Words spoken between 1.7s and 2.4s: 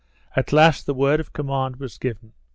was given.